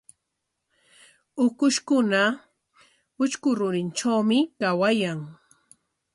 [1.45, 2.21] Ukushkuna
[3.23, 5.19] utrku rurinkunatrawmi kawan.